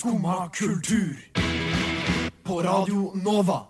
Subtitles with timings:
[0.00, 1.16] Skumma kultur.
[2.42, 3.60] På Radio Nova.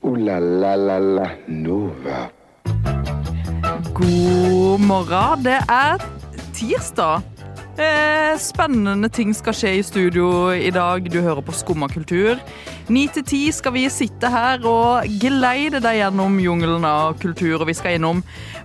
[0.00, 2.30] O-la-la-la-la Nova.
[3.94, 5.42] God morgen.
[5.42, 5.98] Det er
[6.54, 7.22] tirsdag.
[7.78, 11.04] Eh, Spennende ting skal skje i studio i dag.
[11.10, 12.40] Du hører på Skumma kultur.
[12.90, 17.60] Ni til ti skal vi sitte her og geleide deg gjennom jungelen av kultur.
[17.60, 18.24] Og vi skal innom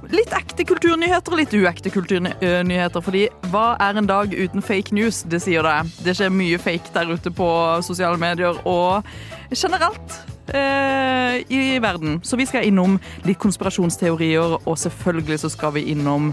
[0.09, 3.05] litt ekte kulturnyheter og litt uekte kulturnyheter.
[3.05, 5.21] Fordi hva er en dag uten fake news?
[5.29, 5.77] Det sier det.
[6.05, 7.49] Det skjer mye fake der ute på
[7.85, 9.05] sosiale medier og
[9.53, 12.19] generelt eh, i verden.
[12.23, 12.97] Så vi skal innom
[13.27, 16.31] litt konspirasjonsteorier, og selvfølgelig så skal vi innom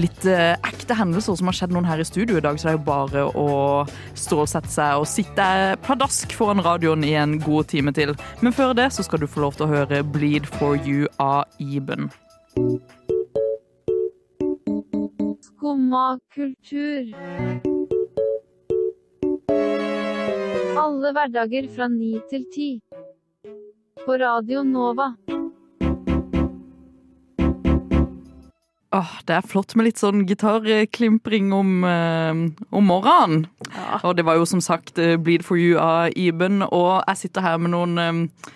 [0.00, 2.58] litt eh, ekte hendelser som har skjedd noen her i studio i dag.
[2.58, 3.48] Så det er jo bare å
[4.18, 5.48] stålsette seg og sitte
[5.84, 8.16] pladask foran radioen i en god time til.
[8.40, 11.44] Men før det så skal du få lov til å høre 'Bleed for you' av
[11.60, 12.10] Iben.
[15.42, 17.12] Skumma kultur.
[20.82, 22.68] Alle hverdager fra ni til ti.
[24.06, 25.14] På Radio Nova.
[28.92, 32.40] Åh, det er flott med litt sånn gitarklimpring om, eh,
[32.74, 33.46] om morgenen.
[34.02, 37.46] Og det var jo som sagt eh, 'Bleed for you' av Iben, og jeg sitter
[37.46, 38.50] her med noen eh,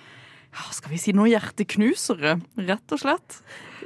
[0.73, 3.41] Skal vi si noen hjerteknusere, rett og slett?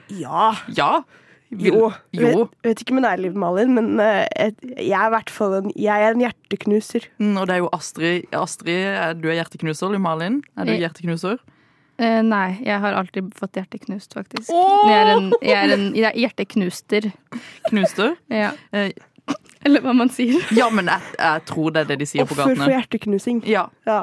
[0.09, 0.55] Ja.
[0.75, 1.03] Ja.
[1.51, 1.93] Vil- Jo.
[2.15, 2.27] jo.
[2.45, 5.55] Vet, vet ikke med deg, Liv Malin, men eh, et, jeg er i hvert fall
[5.59, 7.09] en, jeg er en hjerteknuser.
[7.19, 8.29] Mm, Og det er jo Astrid.
[8.33, 9.91] Astrid, er- du er hjerteknuser.
[9.91, 11.39] Liv Malin, er du hjerteknuser?
[12.01, 14.49] Eh, nei, jeg har alltid fått hjertet knust, faktisk.
[14.55, 14.87] Oh!
[14.89, 17.11] Jeg er en, jeg er en jeg er hjerteknuster.
[17.69, 18.15] Knuster?
[18.31, 18.53] Ja.
[18.73, 18.93] Eh,
[19.67, 20.41] Eller hva man sier.
[20.57, 22.55] Ja, men jeg, jeg tror det er det de sier på gatene.
[22.57, 23.43] Offer for hjerteknusing.
[23.47, 23.67] Ja.
[23.87, 23.99] Ja.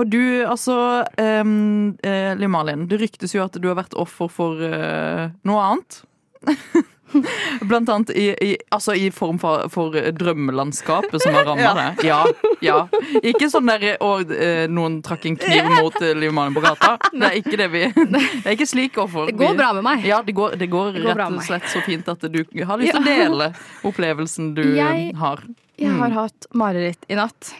[0.00, 4.30] Og du, altså um, eh, Liv Malin, det ryktes jo at du har vært offer
[4.32, 6.00] for uh, noe annet.
[7.68, 12.22] Blant annet i, i, altså i form for, for drømmelandskapet som har ramma det Ja,
[12.64, 12.76] ja.
[13.20, 16.94] Ikke sånn der og eh, noen trakk en kniv mot eh, Liv Malin på gata.
[17.12, 17.82] Det er ikke det vi
[18.14, 19.28] Det er ikke slik offer.
[19.28, 20.06] Det går bra med meg.
[20.08, 22.80] Ja, det går, det går, Det går rett og slett så fint at du har
[22.80, 23.50] lyst til å dele
[23.92, 25.44] opplevelsen du Jeg- har.
[25.82, 27.52] Jeg har hatt mareritt i natt.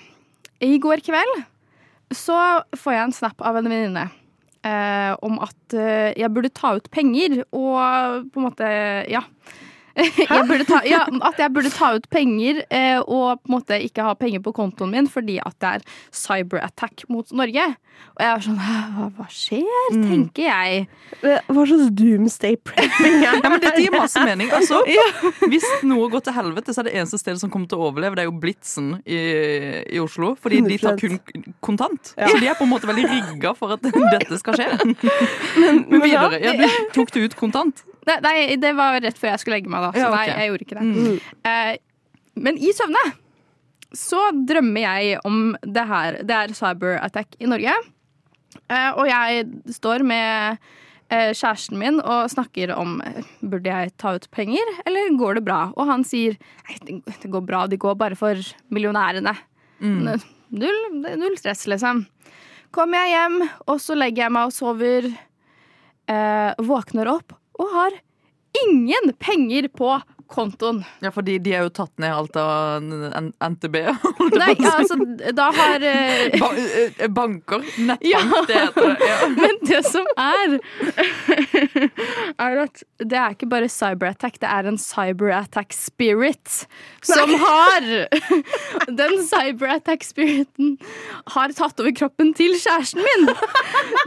[0.62, 1.42] I går kveld
[2.14, 2.36] så
[2.76, 4.08] får jeg en snap av en venninne
[5.22, 8.72] om at eh, jeg burde ta ut penger og på en måte
[9.10, 9.24] Ja.
[9.96, 13.76] Jeg burde ta, ja, at jeg burde ta ut penger eh, og på en måte
[13.84, 15.84] ikke ha penger på kontoen min fordi at det er
[16.16, 17.66] cyberattack mot Norge.
[18.16, 19.90] Og jeg var sånn Hva, hva skjer?
[19.92, 20.86] tenker jeg.
[21.20, 24.48] Eh, Hva slags doomsday prepping er Ja, men Dette gir masse mening.
[24.56, 24.80] Altså,
[25.52, 28.16] Hvis noe går til helvete, så er det eneste stedet som kommer til å overleve,
[28.18, 29.20] det er jo Blitzen i,
[29.92, 30.32] i Oslo.
[30.40, 31.20] Fordi de tar kun
[31.62, 32.14] kontant.
[32.16, 33.84] Så de er på en måte veldig rigga for at
[34.16, 34.70] dette skal skje.
[35.60, 36.40] Men, videre.
[36.42, 36.66] Ja, du
[36.96, 37.84] tok det ut kontant?
[38.08, 39.90] Nei, nei, det var rett før jeg skulle legge meg, da.
[39.94, 40.16] Så Ja, ok.
[40.16, 41.16] nei, jeg gjorde ikke det.
[41.44, 41.76] Eh,
[42.42, 43.02] men i søvne
[43.94, 46.16] så drømmer jeg om det her.
[46.24, 47.74] Det er cyberattack i Norge.
[48.72, 49.46] Eh, og jeg
[49.76, 50.58] står med
[51.12, 55.44] eh, kjæresten min og snakker om eh, Burde jeg ta ut penger, eller går det
[55.44, 55.60] bra?
[55.76, 58.40] Og han sier nei, det, det går bra, de går bare for
[58.72, 59.36] millionærene.
[60.52, 60.80] Null,
[61.20, 62.04] null stress, liksom.
[62.72, 65.06] Kommer jeg hjem, og så legger jeg meg og sover.
[66.12, 67.98] Eh, våkner opp og har
[68.64, 69.94] ingen penger på
[70.32, 70.82] kontoen.
[71.04, 73.76] Ja, fordi de er jo tatt ned alt av NTB.
[74.40, 74.96] Nei, altså,
[75.36, 77.64] da har eh, Ba eh, banker.
[77.78, 78.22] Nettbank, Ja.
[78.48, 79.08] det heter det.
[79.08, 79.18] Ja.
[79.42, 80.58] Men det som er,
[82.40, 86.64] er at det er ikke bare cyberattack, det er en cyberattack spirit
[87.02, 87.88] som har
[89.00, 90.76] Den cyberattack spiriten
[91.34, 93.28] har tatt over kroppen til kjæresten min.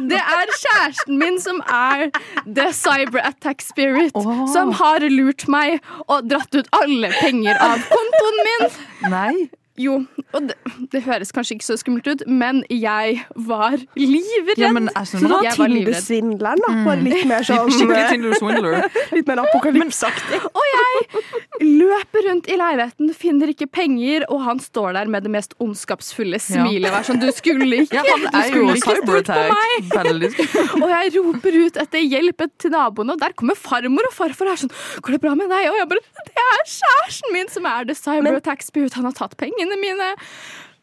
[0.09, 2.07] Det er kjæresten min som er
[2.45, 4.45] the cyberattack spirit, oh.
[4.53, 8.69] som har lurt meg og dratt ut alle penger av kontoen min.
[9.11, 9.49] Nei.
[9.75, 9.97] Jo,
[10.31, 10.55] og det,
[10.93, 14.59] det høres kanskje ikke så skummelt ut, men jeg var livredd.
[14.61, 15.49] Ja, men jeg Så var.
[15.55, 16.71] Tinder-svindleren, da.
[16.85, 18.37] Bare litt mer sånn Skikkelig
[18.79, 18.85] eh.
[19.17, 20.39] Litt mer apokalypseaktig.
[20.59, 21.23] Og jeg
[21.65, 26.39] løper rundt i leiligheten, finner ikke penger, og han står der med det mest ondskapsfulle
[26.39, 26.95] smilet.
[26.95, 30.39] er sånn, du skulle ikke, Ja, du skulle ikke stått på meg.
[30.79, 34.55] Og jeg roper ut etter hjelp til naboene, og der kommer farmor og farfar og
[34.55, 34.73] er sånn,
[35.03, 35.67] går det bra med deg?
[35.71, 39.35] Og jeg bare, det er kjæresten min som er det cyberattack spirit, han har tatt
[39.65, 40.09] pengene mine.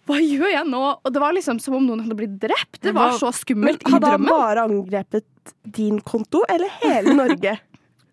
[0.07, 0.81] Hva gjør jeg nå?
[1.07, 2.81] Og det var liksom som om noen hadde blitt drept.
[2.83, 5.25] Det var så skummelt i hadde han bare angrepet
[5.63, 7.59] din konto, eller hele Norge?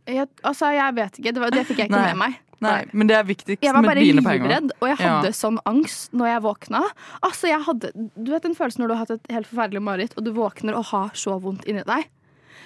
[0.09, 2.13] Jeg, altså, jeg vet ikke, det, var, det fikk jeg ikke Nei.
[2.13, 2.37] med meg.
[2.59, 5.11] Nei, men det er viktigst Jeg var bare livredd, og jeg Ja.
[5.21, 6.81] hadde sånn angst når jeg våkna.
[7.23, 10.17] Altså, jeg hadde, du vet den følelsen når du har hatt et helt forferdelig mareritt,
[10.19, 12.09] og du våkner og har så vondt inni deg?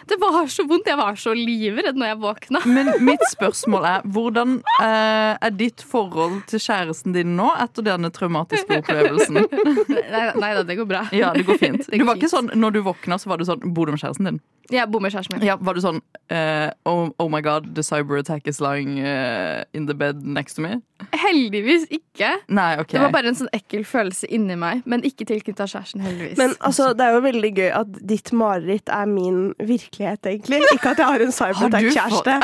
[0.10, 0.88] Det var så vondt.
[0.90, 2.62] Jeg var så livredd når jeg våkna.
[2.70, 8.12] Men mitt spørsmål er hvordan eh, er ditt forhold til kjæresten din nå etter denne
[8.14, 9.44] traumatiske opplevelsen?
[10.14, 11.06] Nei, nei da, det går bra.
[11.16, 11.86] Ja, det går fint.
[11.94, 13.94] Det Du var var ikke sånn, når du våkna, så var du sånn Bor du
[13.96, 14.40] med kjæresten din?
[14.72, 15.46] Jeg bor med kjæresten min.
[15.48, 16.00] Ja, Var du sånn
[16.32, 20.56] eh, oh, oh my god, the cyber attack is lying eh, in the bed next
[20.56, 20.78] to me?
[21.12, 22.30] Heldigvis ikke.
[22.48, 22.94] Nei, OK.
[22.96, 26.38] Det var bare en sånn ekkel følelse inni meg, men ikke tilknytta kjæresten, heldigvis.
[26.40, 30.62] Men altså, det er jo veldig gøy at ditt mareritt er min virkelighet, egentlig.
[30.72, 32.38] Ikke at jeg har en cyberattack-kjæreste,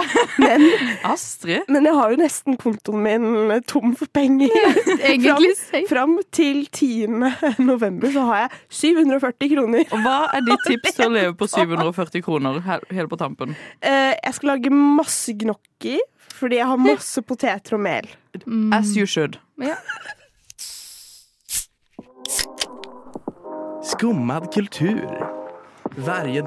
[0.43, 0.67] men,
[1.73, 4.51] men jeg har jo nesten kontoen min tom for penger.
[4.97, 5.85] egentlig safe.
[5.89, 7.07] Fram til 10.
[7.63, 8.49] november så har jeg
[8.81, 9.87] 740 kroner.
[9.95, 12.59] Og hva er ditt tips til å leve på 740 kroner
[12.91, 13.55] helt på tampen?
[13.85, 15.99] Uh, jeg skal lage masse gnocchi,
[16.33, 18.09] fordi jeg har masse poteter og mel.
[18.73, 19.37] As you should.
[19.61, 19.75] Ja.
[23.83, 25.05] Skummad kultur.
[25.97, 26.41] Varje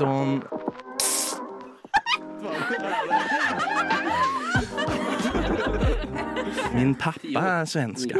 [6.74, 8.12] Min pappa er svensk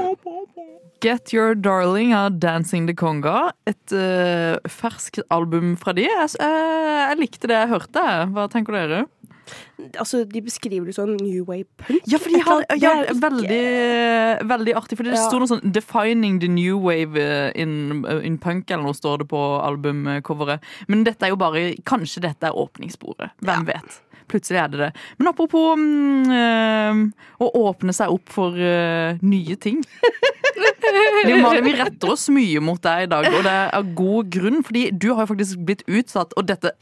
[1.03, 3.51] Get Your Darling av Dancing the Conga.
[3.67, 6.05] Et uh, ferskt album fra de.
[6.07, 8.05] Jeg, uh, jeg likte det jeg hørte.
[8.31, 9.01] Hva tenker dere?
[9.99, 12.07] Altså, De beskriver det sånn new wave punk.
[12.07, 13.59] Ja, for de har, ja, veldig,
[14.53, 15.01] veldig artig.
[15.01, 15.25] For det Ja.
[15.27, 19.29] sto noe sånn 'Defining the new wave eh, in, in punk' eller noe står det
[19.35, 20.63] på albumcoveret.
[20.87, 23.35] Men dette er jo bare Kanskje dette er åpningssporet.
[23.43, 24.01] Hvem vet?
[24.31, 24.91] Plutselig er det det.
[25.19, 27.03] Men apropos um,
[27.43, 29.83] å åpne seg opp for uh, nye ting.
[31.27, 34.31] Liv Malin, vi retter oss mye mot deg i dag, og det er av god
[34.35, 34.61] grunn.
[34.67, 36.73] Fordi du har jo faktisk blitt utsatt, og dette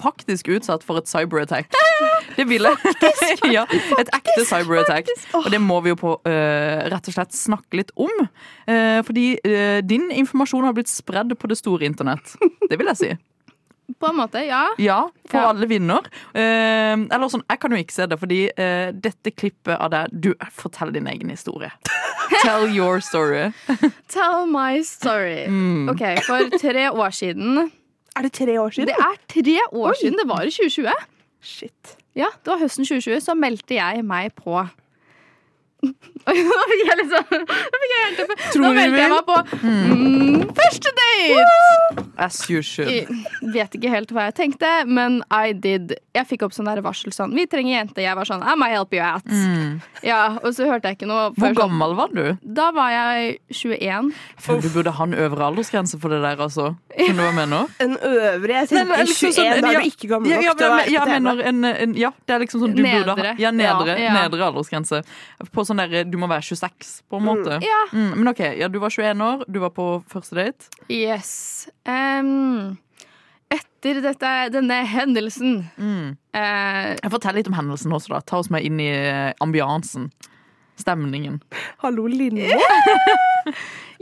[0.00, 1.72] faktisk utsatt for et cyberattack.
[2.36, 3.66] Det ville faktisk, ja,
[4.00, 5.10] et ekte cyberattack.
[5.36, 8.24] Og det må vi jo på uh, rett og slett snakke litt om.
[8.68, 12.34] Uh, fordi uh, din informasjon har blitt spredd på det store internett.
[12.70, 13.10] Det vil jeg si.
[14.00, 14.66] På en måte, ja.
[14.78, 15.48] Ja, for Ja.
[15.52, 16.06] alle vinner.
[16.34, 20.08] Eh, eller sånn, jeg kan jo ikke se det, fordi eh, dette klippet av deg
[20.12, 21.70] Du, fortell din egen historie.
[22.42, 23.52] Tell your story.
[24.08, 25.46] Tell my story.
[25.48, 25.88] Mm.
[25.92, 27.70] Ok, For tre år siden
[28.16, 28.86] Er det tre år siden?
[28.88, 30.16] Det er tre år siden!
[30.18, 30.92] Det var i 2020.
[31.42, 31.96] Shit.
[32.14, 34.66] Ja, det var høsten 2020, så meldte jeg meg på Oi,
[35.82, 38.36] nå fikk jeg liksom Nå fikk jeg hjerteppe.
[38.38, 39.36] Nå Tror meldte jeg vi- meg på
[39.66, 42.04] mm, første date!
[42.22, 42.88] As you should.
[42.92, 43.08] Jeg
[43.54, 45.94] vet ikke helt hva jeg tenkte, men I did.
[46.14, 48.02] Jeg fikk opp sånn der varsel sånn Vi trenger jente.
[48.04, 49.26] Jeg var sånn I might help you out.
[50.06, 51.30] Ja, Og så hørte jeg ikke noe.
[51.32, 51.34] Mm.
[51.34, 52.22] Hvor før sånn- gammel var du?
[52.60, 54.12] Da var jeg 21.
[54.36, 56.68] For føler du burde ha en øvre aldersgrense for det der, altså.
[56.92, 57.72] Skjønner du hva jeg mener?
[57.86, 58.52] En øvre.
[58.52, 60.44] Jeg Nei, tenker men liksom 21, sånn- da er ja, du ikke gammel ja, nok
[60.46, 61.12] ja, til å men- være på TV.
[61.18, 63.34] mener en, en, Ja, det er liksom sånn du burde ha Nedre.
[63.42, 64.14] Ja, nedre, Ja, ja.
[64.20, 65.02] nedre aldersgrense.
[65.52, 67.58] På sånn der, Du må være 26, på en måte.
[67.64, 67.80] Ja.
[67.92, 70.68] Mm, men OK, ja, du var 21 år, du var på første date.
[70.90, 71.68] Yes.
[71.86, 72.78] Um,
[73.52, 76.16] etter dette, denne hendelsen Mm.
[76.34, 78.20] uh, Fortell litt om hendelsen også, da.
[78.20, 80.10] Ta oss med inn i eh, ambiansen.
[80.80, 81.40] Stemningen.
[81.84, 82.48] Hallo, Linne.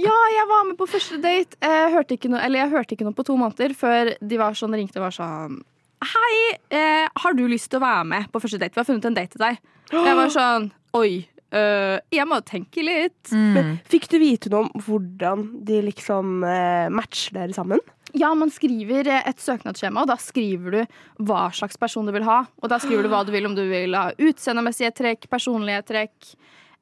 [0.01, 1.57] Ja, jeg var med på første date.
[1.61, 4.55] Jeg hørte ikke noe, eller jeg hørte ikke noe på to måneder før de var
[4.57, 5.59] sånn, ringte og var sånn
[6.01, 6.37] Hei,
[6.73, 8.73] eh, har du lyst til å være med på første date?
[8.73, 9.59] Vi har funnet en date til deg.
[9.93, 13.31] Jeg var sånn Oi, øh, jeg må tenke litt.
[13.33, 13.79] Mm.
[13.91, 17.81] Fikk du vite noe om hvordan de liksom uh, matcher dere sammen?
[18.15, 20.81] Ja, man skriver eh, et søknadsskjema, og da skriver du
[21.29, 22.41] hva slags person du vil ha.
[22.59, 26.33] Og da skriver du hva du vil, om du vil ha utseendemessige trekk, personlige trekk.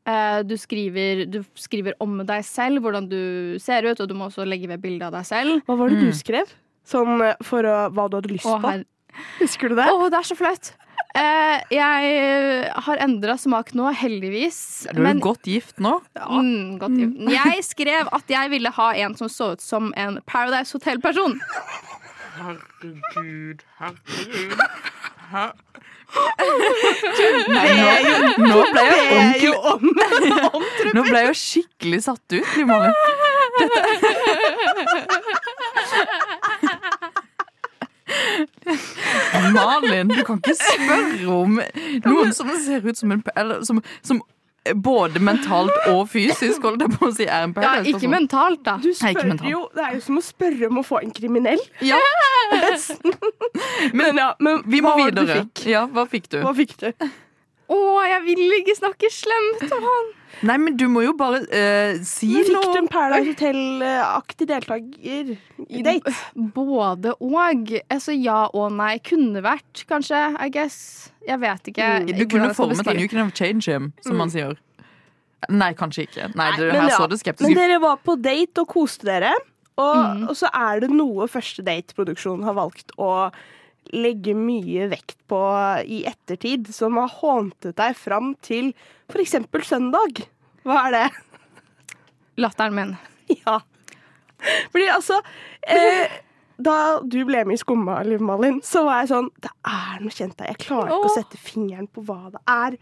[0.09, 4.31] Eh, Du skriver, du skriver om deg selv, hvordan du ser ut, og du må
[4.31, 5.61] også legge ved bilde av deg selv.
[5.69, 6.07] Hva var det Mm.
[6.09, 6.49] du skrev?
[6.88, 8.61] Sånn for å, hva du hadde lyst på?
[8.64, 8.87] her-
[9.43, 9.85] Husker du det?
[9.93, 10.73] Å, det er så flaut!
[11.17, 14.59] Eh, jeg har endra smak nå, heldigvis.
[14.93, 15.95] Du er jo godt gift nå.
[16.21, 16.99] mm, godt,
[17.38, 21.41] Jeg skrev at jeg ville ha en som så ut som en Paradise Hotel-person.
[22.38, 24.61] Herregud, herregud.
[27.53, 27.67] Nei,
[28.38, 32.71] nå, nå ble jeg ordentlig Nå ble jeg jo skikkelig satt ut, Liv.
[33.59, 33.81] Dette
[39.54, 41.61] Malin, du kan ikke spørre om
[42.07, 44.21] noen som ser ut som en Eller som, som
[44.75, 48.61] både mentalt og fysisk, holdt jeg på å si, er en Ja, ikke ikke mentalt,
[48.66, 48.76] da.
[48.83, 49.49] Du spør mentalt.
[49.50, 51.62] jo, Det er jo som å spørre om å få en kriminell.
[51.85, 52.00] Ja,
[53.99, 55.25] Men, ja, men vi må hva videre.
[55.25, 55.64] Du fikk?
[55.73, 56.38] Ja, hva fikk du?
[56.45, 56.90] Hva fikk du?
[57.68, 57.78] Å,
[58.09, 60.12] jeg vil ikke snakke slemt om han.
[60.47, 62.76] Nei, men du må jo bare uh, si Fikk du noe.
[62.78, 65.35] en Paradise Hotel-aktig deltaker
[65.66, 66.12] i date?
[66.54, 67.73] Både og.
[67.90, 68.99] Altså ja og nei.
[69.02, 70.21] Kunne vært, kanskje.
[70.38, 70.78] I guess.
[71.26, 71.90] Jeg vet ikke.
[72.07, 72.12] Mm.
[72.21, 74.57] Du kunne formet han, you can have change him, som man sier.
[75.49, 76.30] Nei, kanskje ikke.
[76.38, 79.07] Nei, det, Men her ja, så det skeptisk Men dere var på date og koste
[79.07, 79.35] dere.
[79.78, 80.25] Og, Mm.
[80.28, 83.30] og så er det noe første date-produksjonen har valgt å
[83.95, 85.40] legge mye vekt på
[85.85, 88.73] i ettertid, som har håntet deg fram til
[89.09, 89.37] f.eks.
[89.68, 90.23] søndag?
[90.68, 91.07] Hva er det?
[92.38, 92.97] Latteren min.
[93.45, 93.59] Ja.
[94.73, 95.18] Fordi altså
[95.66, 96.12] eh,
[96.62, 100.14] Da du ble med i Skumma, Liv Malin, så var jeg sånn Det er noe
[100.14, 100.52] kjent der.
[100.54, 102.78] Jeg klarer ikke å sette fingeren på hva det er.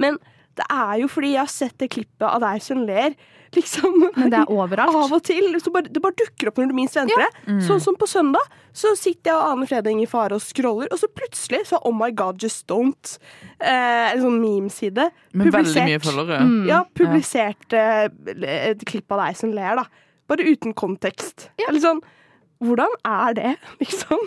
[0.00, 0.20] Men
[0.58, 3.16] det er jo fordi jeg har sett det klippet av deg som ler.
[3.58, 4.94] Liksom Men det er overalt.
[4.96, 5.50] Av og til.
[5.60, 7.56] Så bare, det bare dukker opp når du minst venter det.
[7.66, 8.46] Sånn som på søndag.
[8.72, 11.92] Så sitter jeg og aner Freding i fare og scroller, og så plutselig så Oh
[11.92, 13.18] my God, just don't.
[13.60, 15.10] Eh, en sånn memeside.
[15.36, 16.38] Med veldig publisert- mye følgere.
[16.48, 16.62] Mm.
[16.70, 18.06] ja, publisert eh,
[18.72, 19.84] et klipp av deg som ler, da.
[20.32, 21.50] Bare uten kontekst.
[21.68, 22.00] Eller sånn
[22.62, 24.20] Hvordan er det, liksom?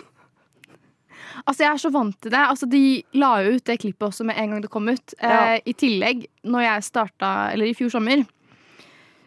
[1.46, 2.40] Altså, jeg er så vant til det.
[2.52, 2.80] Altså, de
[3.18, 5.14] la jo ut det klippet også med en gang det kom ut.
[5.20, 5.56] Ja.
[5.56, 8.22] Eh, I tillegg, når jeg starta, eller i fjor sommer,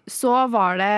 [0.10, 0.89] så var det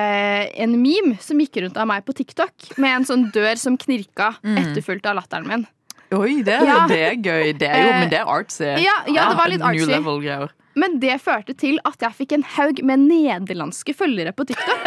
[0.64, 4.34] en meme som gikk rundt av meg på TikTok med en sånn dør som knirka,
[4.44, 5.68] etterfulgt av latteren min.
[6.12, 6.88] Oi, det, Ja.
[6.92, 7.54] det er gøy.
[7.58, 8.66] Det er jo, Eh, men det er artsy.
[8.84, 10.50] ja, ja, det var litt artsy.
[10.76, 14.84] Men det førte til at jeg fikk en haug med nederlandske følgere på TikTok.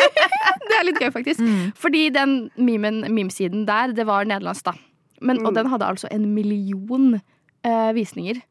[0.68, 1.40] det er litt gøy, faktisk.
[1.78, 4.74] Fordi den memen, memesiden der, det var nederlandsk, da.
[5.22, 7.14] Men, Og den hadde altså en million
[7.64, 8.42] eh, visninger.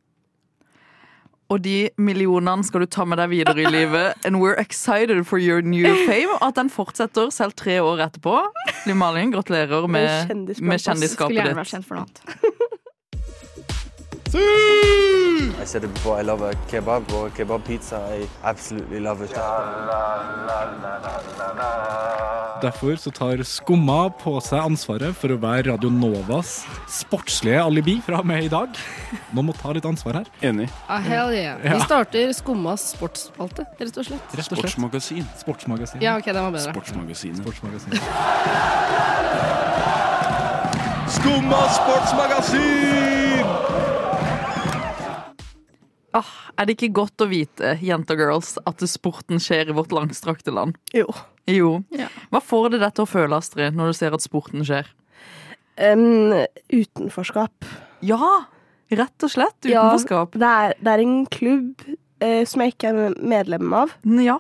[1.54, 4.16] Og de millionene skal du ta med deg videre i livet.
[4.26, 6.34] And we're excited for your new fame.
[6.42, 8.40] At den fortsetter selv tre år etterpå.
[8.90, 11.18] Liv Malin, gratulerer med, med kjendisskapet ditt.
[11.20, 12.72] Skulle gjerne vært kjent for noe annet.
[14.38, 17.98] I said it before, I love a kebab or a kebab pizza.
[18.12, 19.32] I absolutely love it.
[22.62, 28.20] Derfor så tar Skumma på seg ansvaret for å være Radio Novas sportslige alibi fra
[28.24, 28.70] og med i dag.
[29.36, 30.28] Noen må ta litt ansvar her.
[30.44, 30.70] Enig.
[30.88, 31.60] Ah, hell yeah.
[31.64, 31.76] Ja.
[31.76, 34.26] Vi starter Skummas sportsspalte, rett og slett.
[34.32, 34.60] Rett og slett.
[34.64, 35.26] Sportsmagasin.
[35.44, 36.04] Sportsmagasin.
[36.04, 36.72] Ja, ok, den var bedre.
[36.76, 37.40] Sportsmagasinet.
[37.44, 37.92] Sportsmagasin.
[41.16, 43.75] Skumma sportsmagasin!
[46.16, 49.92] Ah, er det ikke godt å vite, jenter og girls, at sporten skjer i vårt
[49.96, 50.78] langstrakte land?
[50.96, 51.10] Jo.
[51.52, 51.74] Jo.
[51.92, 52.08] Ja.
[52.32, 54.88] Hva får det deg til å føle, Astrid, når du ser at sporten skjer?
[55.76, 56.32] Um,
[56.72, 57.68] utenforskap.
[58.06, 58.46] Ja!
[58.96, 59.58] Rett og slett.
[59.68, 60.36] Ja, Utenforskap.
[60.40, 61.82] det, er, det er en klubb
[62.24, 63.92] eh, som jeg ikke er medlem av.
[64.22, 64.38] Ja.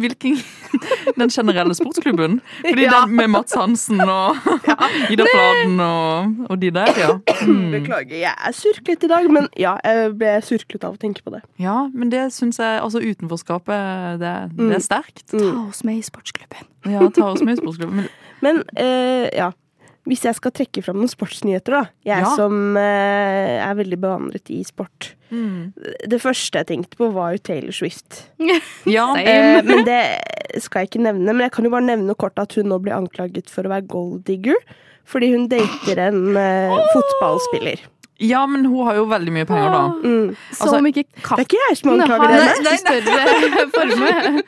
[0.00, 0.06] Ja.
[0.06, 0.38] Hvilken
[1.20, 2.40] Den generelle sportsklubben?
[2.64, 3.00] Fordi Ja.
[3.04, 4.36] den med Mats Hansen og
[5.12, 7.10] Ida Fladen og, og de der, ja.
[7.46, 7.70] Mm.
[7.74, 11.32] Beklager, jeg er surklet i dag, men ja, jeg ble surklet av å tenke på
[11.34, 11.42] det.
[11.60, 14.72] Ja, men det syns jeg Altså, utenforskapet, det, det Mm.
[14.76, 15.24] er sterkt.
[15.30, 16.66] Ta oss med i sportsklubben.
[16.88, 17.96] Ja, ta oss med i sportsklubben.
[18.00, 18.08] Men
[18.40, 19.50] Men eh, ja,
[20.08, 21.82] hvis jeg skal trekke fram noen sportsnyheter, da.
[22.06, 22.30] Jeg Ja.
[22.36, 25.14] som eh, er veldig bevandret i sport.
[25.30, 25.60] Mm.
[26.10, 28.24] Det første jeg tenkte på, var jo Taylor Swift.
[28.96, 30.02] Ja, Eh, men det
[30.62, 31.32] skal jeg ikke nevne.
[31.32, 33.88] Men jeg kan jo bare nevne kort at hun nå blir anklaget for å være
[33.90, 34.58] gold digger.
[35.10, 37.82] Fordi hun dater en eh, fotballspiller.
[38.20, 39.82] Ja, men hun har jo veldig mye penger, da.
[40.04, 40.34] Mm.
[40.52, 42.64] Så Altså, om ikke Det er katten ikke jeg som har anklager henne.
[42.66, 44.42] Nei, større formue.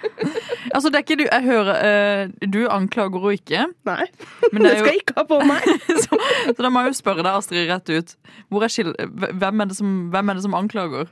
[0.72, 4.04] Altså, det er ikke du Jeg hører uh, Du anklager henne ikke, Nei,
[4.52, 5.72] men det det er skal jo ikke ha på meg.
[6.04, 8.14] så, så da må jeg jo spørre deg, Astrid, rett ut.
[8.52, 8.92] Hvor er
[9.32, 11.10] hvem, er det som, hvem er det som anklager?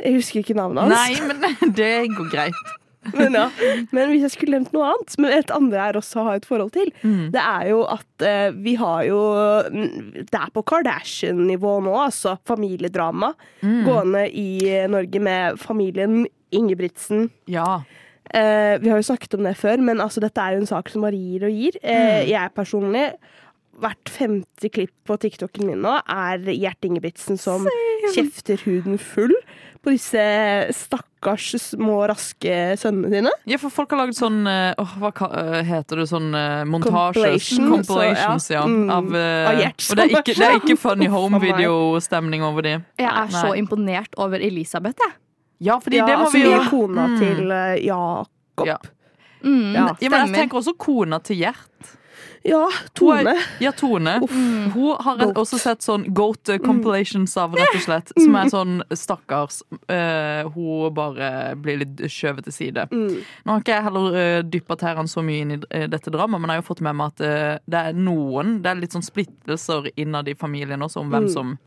[0.00, 0.94] Jeg husker ikke navnet hans.
[0.96, 2.76] Nei, men det går greit.
[3.16, 3.46] Men, ja.
[3.96, 6.72] Men hvis jeg skulle nevnt noe annet, som et andre er også har et forhold
[6.74, 7.30] til, Mm.
[7.32, 9.20] det er jo at eh, vi har jo
[9.72, 12.36] Det er på Kardashian-nivå nå, altså.
[12.46, 13.84] Familiedrama Mm.
[13.86, 17.30] gående i Norge med familien Ingebrigtsen.
[17.46, 17.82] Ja.
[18.34, 20.88] Eh, vi har jo snakket om det før, men altså, dette er jo en sak
[20.90, 21.76] som bare gir og gir.
[21.82, 22.28] Eh, Mm.
[22.28, 23.12] Jeg personlig
[23.80, 27.64] Hvert femte klipp på TikToken min nå er Gjert Ingebrigtsen som
[28.12, 29.32] kjefter huden full
[29.84, 30.22] på disse
[30.76, 33.30] stakkars små, raske sønnene sine.
[33.48, 35.10] ja, for folk har lagd sånn eh, åh, Hva
[35.40, 36.06] eh, heter det?
[36.10, 37.48] Sånn uh, montasjes?
[37.56, 38.60] Compilations, Compilations, så, ja.
[38.60, 38.66] ja.
[38.68, 38.90] Mm.
[38.92, 41.08] Av, eh, Av og det er, ikke, det er ikke Funny.
[41.16, 42.74] Home-video-stemning over de.
[43.00, 45.16] Jeg er så imponert over Elisabeth, jeg.
[45.60, 47.18] Ja, fordi Ja, det må altså, vi jo er kona Mm.
[47.20, 48.66] til eh, Jakob.
[48.68, 48.76] Ja.
[49.42, 49.86] Mm, Ja.
[50.00, 51.96] Ja, men jeg tenker også kona til Gjert.
[52.42, 52.62] Ja,
[52.96, 53.34] Tone.
[53.60, 54.14] Ja, Tone.
[54.30, 54.70] Mm.
[54.72, 55.36] Hun har Goat.
[55.42, 58.12] også sett sånn goat eh, compilations av, rett og slett.
[58.16, 59.60] Som er sånn stakkars.
[59.92, 62.86] uh, hun bare blir litt skjøvet til side.
[62.90, 63.18] Mm.
[63.44, 66.40] Nå har ikke jeg heller uh, dyppa tærne så mye inn i eh, dette dramaet,
[66.40, 68.96] men jeg har jo fått med meg at uh, det er noen Det er litt
[68.96, 71.32] sånn splittelser innad i familien også om hvem Mm.
[71.34, 71.58] som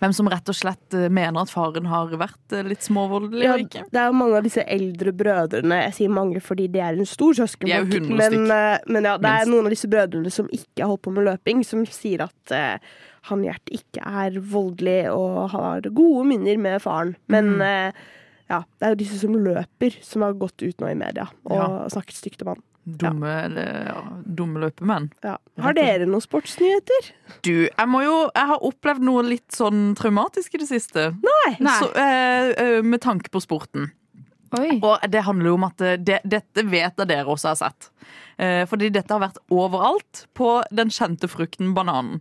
[0.00, 3.52] hvem som rett og slett eh, mener at faren har vært eh, litt småvoldelig Ja,
[3.54, 3.84] og ikke.
[3.92, 5.78] det er jo mange av disse eldre brødrene.
[5.88, 8.08] Jeg sier mange fordi de er en stor søskenflokk.
[8.10, 9.52] Men, eh, men ja, det er minst.
[9.54, 12.78] noen av disse brødrene som ikke har holdt på med løping, som sier at uh,
[13.30, 17.14] han Gjert ikke er voldelig og har gode minner med faren.
[17.30, 17.62] Men Mm.
[17.62, 17.92] eh,
[18.52, 21.56] ja, det er jo disse som løper, som har gått ut nå i media og
[21.56, 21.70] Ja.
[21.94, 22.62] snakket stygt om han.
[22.82, 25.04] Dumme, eller, ja, dumme løpemenn.
[25.22, 25.36] Ja.
[25.62, 27.12] Har dere noen sportsnyheter?
[27.46, 31.04] Du, jeg må jo Jeg har opplevd noe litt sånn traumatisk i det siste.
[31.22, 31.52] Nei.
[31.78, 33.92] Så, eh, eh, med tanke på sporten.
[34.82, 37.86] Og det handler jo om at eh, det, dette vet jeg dere også har sett.
[38.36, 42.20] Eh, fordi dette har vært overalt på den kjente frukten bananen.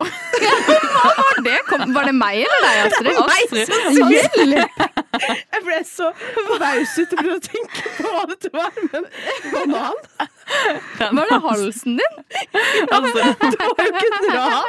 [1.00, 3.14] Var det, kom, var det meg eller deg, Astrid?
[3.30, 3.68] Meg Astrid.
[4.10, 4.70] Hjelp!
[5.20, 9.02] Jeg ble så forbauset over å tenke på hva dette var, men
[9.52, 9.98] banan?
[11.00, 12.14] Var det halsen din?
[12.90, 13.18] Altså,
[13.52, 14.66] Det var jo ikke et rap.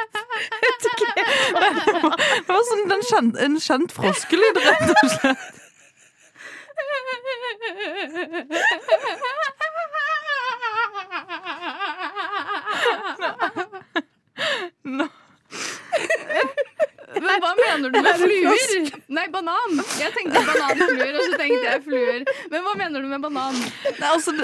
[2.12, 5.42] Det var sånn en kjent, en kjent froskelyd, rett og slett.
[14.84, 15.06] Nå.
[17.22, 18.88] Men hva mener du med fluer?
[19.12, 19.78] Nei, banan.
[20.00, 22.24] Jeg tenkte bananfluer, og så tenkte jeg fluer.
[22.52, 23.58] Men hva mener du med banan?
[24.00, 24.34] Nei, altså,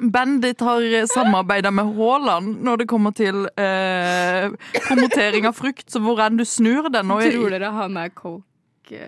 [0.00, 4.48] Bandit har samarbeida med Haaland når det kommer til eh,
[4.86, 5.86] promotering av frukt.
[5.92, 9.06] Så hvor enn du snur den og, Tror dere han er coke?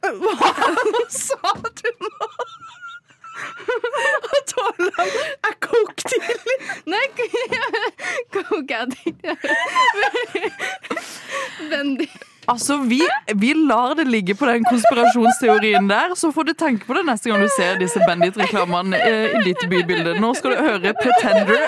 [0.00, 2.30] Hva sa du nå?
[4.40, 5.14] At Haaland
[5.48, 6.56] er kokt til?
[6.90, 7.04] Nei,
[8.34, 9.26] coke addict.
[11.70, 12.08] Bendy.
[12.50, 13.00] Altså, vi,
[13.36, 17.30] vi lar det ligge på den konspirasjonsteorien der, så får du tenke på det neste
[17.30, 20.16] gang du ser disse Bandit-reklamene eh, i ditt bybilde.
[20.20, 21.60] Nå skal du høre Pretender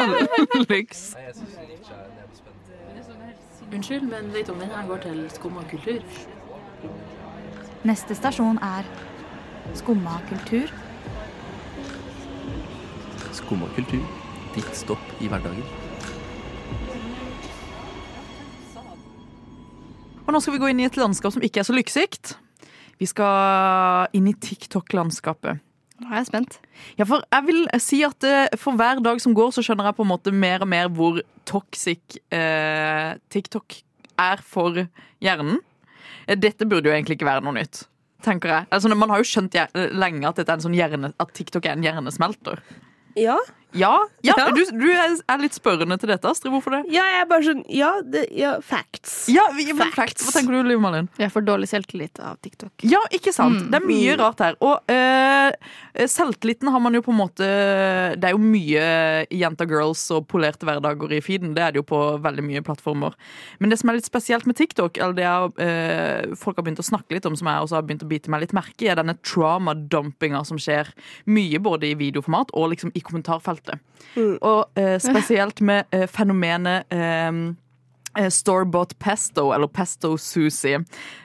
[0.00, 1.10] Alex.
[3.70, 6.00] Unnskyld, men vet om den her går til Skumma kultur?
[7.86, 8.88] Neste stasjon er
[9.78, 10.72] Skumma kultur.
[13.36, 14.02] Skumma kultur.
[14.54, 15.64] Ditt stopp i hverdagen.
[20.26, 22.36] Og nå skal vi gå inn i et landskap som ikke er så lykkesikt.
[23.00, 25.62] Vi skal inn i TikTok-landskapet.
[26.00, 26.58] Nå er jeg spent.
[26.96, 29.98] Ja, for jeg vil si at eh, for hver dag som går, så skjønner jeg
[29.98, 33.80] på en måte mer og mer hvor toxic eh, TikTok
[34.20, 34.84] er for
[35.20, 35.58] hjernen.
[36.26, 37.82] Eh, Dette burde jo egentlig ikke være noe nytt,
[38.24, 38.68] tenker jeg.
[38.72, 39.58] Altså, man har jo skjønt
[39.92, 42.64] lenge at, dette er en sånn hjerne, at TikTok er en hjernesmelter.
[43.14, 43.38] Ja.
[43.72, 44.48] Ja, ja, Ja.
[44.50, 46.52] Du, du er er litt spørrende til dette, Astrid.
[46.52, 46.80] Hvorfor det?
[46.92, 49.28] Ja, jeg er bare sånn Ja, det, ja facts.
[49.28, 50.24] Ja, vi- men facts.
[50.26, 51.08] Hva tenker du, Liv Malin?
[51.18, 52.72] Jeg får dårlig selvtillit av TikTok.
[52.82, 53.62] Ja, ikke sant?
[53.62, 53.70] Mm.
[53.70, 54.56] Det er mye rart her.
[54.60, 55.52] Og eh,
[56.06, 57.46] selvtilliten har man jo på en måte
[58.16, 61.54] Det er jo mye jenta girls og polerte hverdager i feeden.
[61.54, 63.14] Det er det jo på veldig mye plattformer.
[63.60, 66.82] Men det som er litt spesielt med TikTok, eller det er, eh, folk har begynt
[66.82, 68.88] å snakke litt om, som jeg også har begynt å bite meg litt merke i,
[68.88, 70.90] er denne trauma-dumpinga som skjer
[71.26, 73.00] mye både i videoformat og liksom i
[73.60, 73.80] kommentarfeltet.
[74.42, 77.32] Og eh, spesielt med eh, fenomenet eh,
[78.30, 80.74] Store-bought pesto, eller pesto sushi,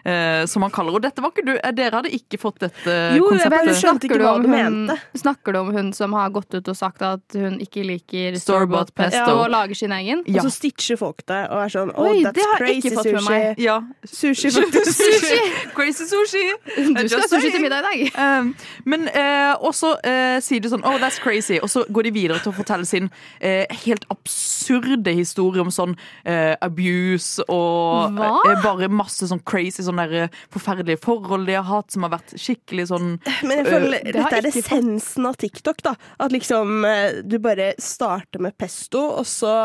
[0.05, 1.09] eh, som han kaller det.
[1.09, 3.79] Dette var ikke du, eh, Dere hadde ikke fått dette Jo, jeg Jo, konseptet?
[3.81, 4.97] skjønte ikke hva du mente.
[5.17, 8.93] snakker du om hun som har gått ut og sagt at hun ikke liker Store-bought
[8.95, 10.19] pesto Ja, og lager sin egen?
[10.27, 13.21] Og så stitcher folk det og er sånn Oh, Oi, that's crazy ikke fått med
[13.21, 13.29] sushi.
[13.29, 13.59] meg.
[13.59, 13.81] Ja.
[14.05, 15.01] Sushi, faktisk.
[15.01, 15.39] Sushi!
[15.75, 16.45] Crazy sushi!
[16.75, 18.11] Du skal ha sushi til middag i dag.
[18.25, 21.57] Um, men uh, også uh, sier du sånn Oh, that's crazy.
[21.61, 23.09] Og så går de videre til å fortelle sin
[23.43, 25.95] uh, helt absurde historie om sånn
[26.25, 28.29] eh, abuse og Hva?
[28.51, 32.11] eh, bare masse sånn crazy, sånn der eh, forferdelige forhold de har hatt, som har
[32.17, 33.09] vært skikkelig sånn
[33.47, 35.81] Men jeg føler øh, dette er essensen av TikTok.
[35.87, 39.55] da At liksom eh, du bare starter med pesto, og så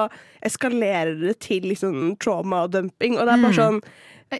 [0.46, 3.18] eskalerer det til liksom trauma og dumping.
[3.18, 3.60] Og det er bare Mm.
[3.60, 3.82] sånn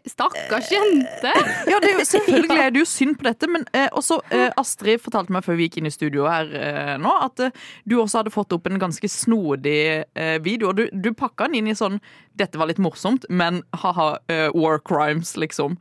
[0.07, 1.33] Stakkars jente!
[1.71, 4.49] Ja, det er jo, selvfølgelig er det jo synd på dette, men eh, også eh,
[4.61, 7.51] Astrid fortalte meg før vi gikk inn i studio her eh, nå, at eh,
[7.91, 10.71] du også hadde fått opp en ganske snodig eh, video.
[10.71, 11.99] Og du, du pakka den inn i sånn
[12.39, 15.77] 'dette var litt morsomt', men ha-ha, eh, war crimes, liksom.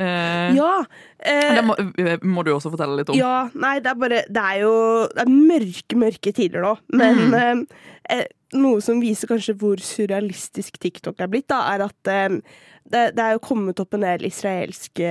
[0.00, 0.84] Eh, Ja.
[1.18, 3.16] eh, Det må, eh, må du også fortelle litt om.
[3.18, 4.74] Ja, nei, det er bare Det er jo
[5.12, 6.78] det er mørke, mørke tider nå.
[6.92, 7.34] Men Mm.
[7.34, 8.24] eh, eh,
[8.56, 12.40] noe som viser kanskje hvor surrealistisk TikTok er blitt, da, er at eh,
[12.90, 15.10] det, det er jo kommet opp en del israelske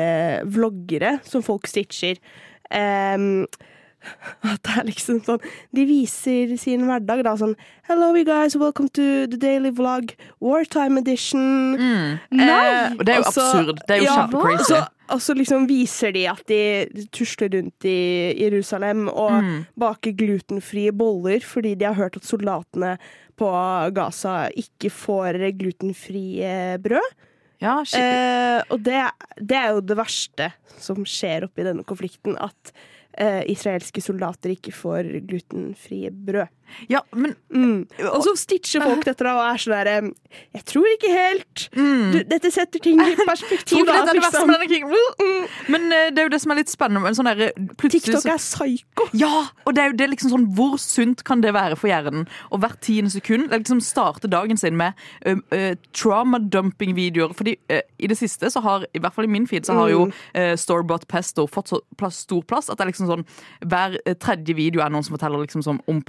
[0.50, 2.20] vloggere som folk stitcher.
[2.76, 3.46] Em,
[4.48, 5.42] at det er liksom sånn
[5.76, 7.56] De viser sin hverdag da sånn
[7.90, 12.20] Hello you guys, welcome to the daily vlog Wartime edition Nei!
[12.40, 13.82] Eh, det er jo og absurd.
[13.88, 14.80] Det er jo ja, kjempecrazy.
[15.10, 19.66] og så- liksom viser de at de tusler rundt i Jerusalem og Mm.
[19.78, 22.98] baker glutenfrie boller fordi de har hørt at soldatene
[23.38, 23.50] på
[23.94, 27.10] Gaza ikke får glutenfrie brød.
[27.62, 28.00] Ja, shit.
[28.00, 29.02] Eh, og det,
[29.42, 32.38] det er jo det verste som skjer oppi denne konflikten.
[32.40, 32.72] At
[33.50, 36.48] israelske soldater ikke får glutenfrie brød.
[36.90, 37.88] Ja, men mm.
[38.12, 39.96] Og så stitcher folk dette da, og er sånn derre
[40.56, 41.66] Jeg tror ikke helt.
[41.74, 43.86] Du, dette setter ting i perspektiv.
[43.88, 44.54] Da, det liksom.
[44.66, 44.94] krigen.
[45.72, 47.14] Men uh, det er jo det som er litt spennende.
[47.18, 49.10] Sånn der, TikTok er psyko.
[49.18, 52.28] Ja, og det er jo det liksom sånn Hvor sunt kan det være for hjernen?
[52.54, 57.36] Og hvert tiende sekund liksom starte dagen sin med uh, uh, trauma-dumping-videoer.
[57.38, 60.10] Fordi i det siste, så har i hvert fall i min feed, så har jo
[60.10, 60.14] Mm.
[60.36, 63.26] uh, Storebot Pesto fått så plass, stor plass at det er liksom sånn
[63.70, 66.02] hver eh, tredje video er noen som forteller liksom sånn om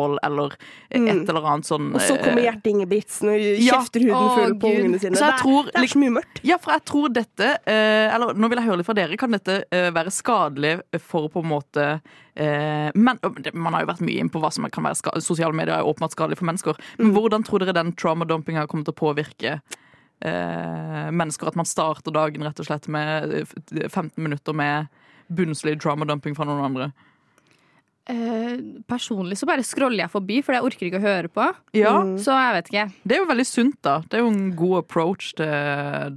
[0.00, 0.52] partnervold eller
[0.90, 1.28] eh, et Mm.
[1.28, 3.74] eller annet sånn Og så kommer Gjert Gjerte Ingebrigtsen og ja.
[3.80, 4.80] kjefter huden full på Gud.
[4.84, 5.16] ungene sine.
[5.16, 6.40] Det, tror, det er så mye mørkt.
[6.44, 9.16] Ja, for jeg tror dette eh, Eller nå vil jeg høre litt fra dere.
[9.20, 11.86] Kan dette eh, være skadelig for på en måte
[12.36, 13.18] eh, men,
[13.54, 15.22] Man har jo vært mye inn på hva som kan være skadelig.
[15.26, 16.80] sosiale medier er åpenbart skadelig for mennesker.
[16.98, 19.60] Men hvordan tror dere den trauma-dumpinga kommer til å påvirke
[20.24, 21.48] eh, mennesker?
[21.48, 24.88] At man starter dagen rett og slett med eh, 15 minutter med
[25.30, 26.90] bunnslig trauma-dumping fra noen andre?
[28.10, 28.56] Eh,
[28.90, 31.46] personlig så bare scroller jeg forbi, for jeg orker ikke å høre på.
[31.78, 31.94] Ja.
[32.18, 32.84] Så jeg vet ikke.
[33.06, 34.00] Det er jo veldig sunt, da.
[34.08, 35.46] Det er jo en god approach til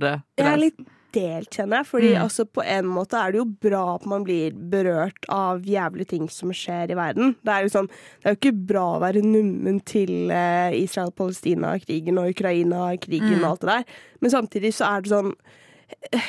[0.01, 0.15] det.
[0.41, 0.81] Jeg er litt
[1.13, 1.85] delt, kjenner jeg.
[1.91, 2.21] Fordi Mm.
[2.23, 6.27] altså, på en måte er det jo bra at man blir berørt av jævlige ting
[6.33, 7.35] som skjer i verden.
[7.45, 12.33] Det er, liksom, det er jo ikke bra å være nummen til eh, Israel-Palestina-krigen og
[12.33, 13.43] Ukraina-krigen Mm.
[13.43, 13.85] og alt det der.
[14.21, 15.33] Men samtidig så er det sånn
[16.11, 16.21] eh,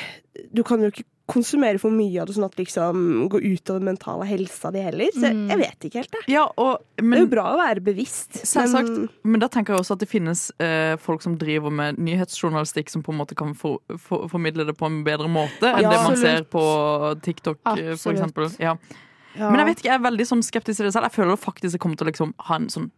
[0.53, 2.99] Du kan jo ikke konsumere for mye av det sånn at det liksom
[3.33, 5.09] går utover den mentale helsa di heller.
[5.15, 6.21] Så jeg vet ikke helt, det.
[6.29, 8.37] Ja, og, men, det er jo bra å være bevisst.
[8.45, 8.89] Selvsagt.
[8.93, 12.89] men- Men da tenker jeg også at det finnes eh, folk som driver med nyhetsjournalistikk
[12.93, 15.89] som på en måte kan for, for, formidle det på en bedre måte enn Ja,
[15.89, 16.19] det man absolutt.
[16.21, 18.51] ser på TikTok, eh, for eksempel.
[18.59, 18.75] Ja.
[19.35, 19.49] Ja.
[19.49, 21.09] Men jeg vet ikke, jeg er veldig sånn skeptisk til det selv.
[21.09, 22.91] Jeg føler faktisk jeg kommer til å liksom ha en sånn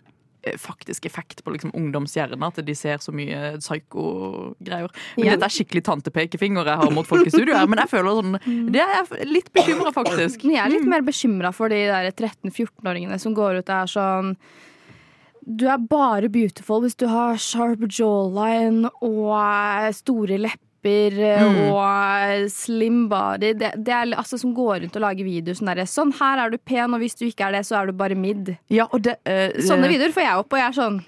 [0.61, 2.43] faktisk effekt på liksom ungdomshjernen.
[2.47, 4.93] At de ser så mye psyko-greier.
[5.17, 5.31] Men.
[5.31, 8.37] Dette er skikkelig tantepekefinger jeg har mot folk i studio her, men jeg føler sånn
[8.73, 10.45] Det er jeg litt bekymra, faktisk.
[10.45, 13.91] Men jeg er litt mer bekymra for de der 13-14-åringene som går ut og er
[13.91, 14.31] sånn
[15.47, 21.71] Du er bare beautiful hvis du har sharp jawline og store lepper Mm.
[21.73, 23.53] og slim body.
[23.57, 26.53] Det, det er altså som går rundt og lager videoer sånn derre Sånn, her er
[26.53, 28.55] du pen, og hvis du ikke er det, så er du bare mid.
[28.69, 28.87] Ja,
[29.25, 30.99] eh, Sånne videoer får jeg opp, og jeg er sånn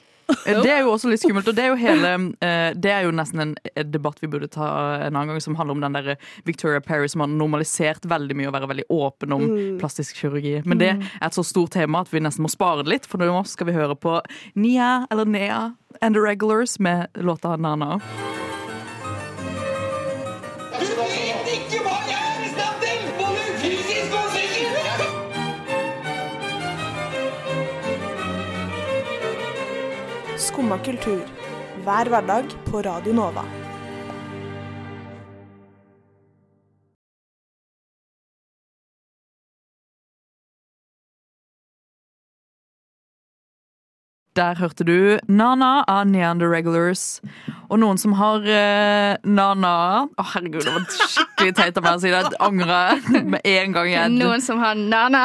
[0.45, 1.47] Eh, Det er jo også litt skummelt.
[1.49, 2.11] Og det er jo, hele,
[2.45, 3.55] eh, det er jo nesten en,
[3.89, 4.67] debatt vi burde ta
[5.07, 8.51] en annen gang, som handler om den der Victoria Perry som har normalisert veldig mye
[8.51, 9.79] å være veldig åpen om Mm.
[9.79, 10.61] plastisk kirurgi.
[10.65, 13.17] Men det er et så stort tema at vi nesten må spare det litt, for
[13.17, 14.21] nå skal vi høre på
[14.55, 17.99] Nia, eller Nea and The Regulars med låta Nana.
[30.59, 31.21] Skumma kultur.
[31.83, 33.45] Hver hverdag på Radio Nova.
[44.35, 47.21] Der hørte du Nana av Neander Regulars.
[47.69, 49.73] Og noen som har uh, Nana
[50.09, 52.21] Å, herregud, det var skikkelig teit av meg å si det.
[52.25, 53.89] Jeg angrer med en gang.
[53.91, 54.15] igjen.
[54.19, 55.23] Noen som har nana.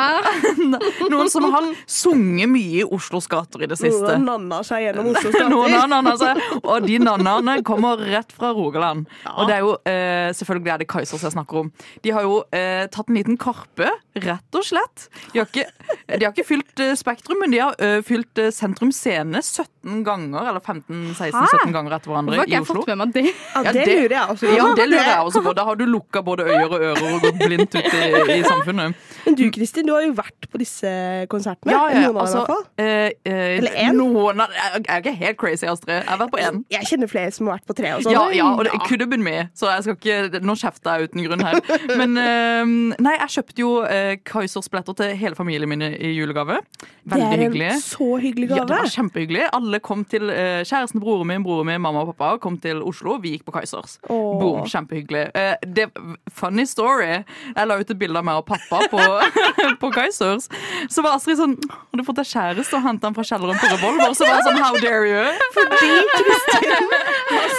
[1.13, 4.19] Noen som har sunget mye i Oslos gater i det siste.
[4.19, 5.51] Noen nanna seg gjennom Oslos gater.
[5.53, 9.09] Noen nanna seg, og de nannaene kommer rett fra Rogaland.
[9.35, 11.73] Og det er jo uh, selvfølgelig er det Kaisers jeg snakker om.
[12.05, 13.89] De har jo uh, tatt en liten Karpe,
[14.21, 15.09] rett og slett.
[15.33, 15.67] De har ikke,
[16.13, 21.75] de har ikke fylt Spektrum, men de har fylt Sentrum Scene 17 ganger, eller 15-16-17
[21.75, 22.81] ganger etter hverandre Hvorfor har ikke jeg Oslo.
[22.81, 23.25] fått med meg det?
[23.55, 24.55] Ja, det lurer jeg også på.
[24.59, 25.57] Ja, det lurer jeg også på.
[25.59, 28.05] Da har du lukka både øyer og ører og gått blindt ut i,
[28.39, 29.03] i samfunnet.
[29.25, 30.91] Men du Kristin, du har jo vært på disse
[31.33, 31.73] konsertene.
[31.73, 32.65] Ja, ja, Noen av dem i altså, hvert fall.
[32.77, 33.97] eh, eh, Eller en?
[34.01, 35.95] Noen av, jeg jeg er ikke helt crazy, Astrid.
[35.95, 36.61] Jeg har vært på én.
[36.73, 38.15] Jeg kjenner flere som har vært på tre og sånt.
[38.15, 41.09] Ja, ja, og det could have been me, så jeg skal ikke Nå kjefter jeg
[41.11, 41.59] uten grunn her.
[41.99, 46.61] Men eh, nei, jeg kjøpte jo eh, Kaizers til hele familien min i julegave.
[47.05, 47.15] Veldig hyggelig.
[47.15, 47.71] Det er en hyggelig.
[47.83, 48.61] så hyggelig gave.
[48.61, 49.45] Ja, det var kjempehyggelig.
[49.59, 53.17] Alle kom til eh, Kjæresten, broren min, broren min, mamma og pappa kom til Oslo.
[53.23, 53.99] Vi gikk på Kaizers.
[54.09, 55.27] Boom, kjempehyggelig.
[55.37, 55.89] Eh, det,
[56.33, 57.23] funny story.
[57.55, 59.03] Jeg la ut et bilde av meg og pappa på,
[59.83, 60.49] på Kaizers.
[60.91, 63.71] Så var Astrid sånn Har du fått deg kjæreste og henta han fra kjelleren på
[63.73, 64.17] revolver?
[64.17, 65.25] Så var jeg sånn How dare you?
[65.55, 66.75] Fordi Kristin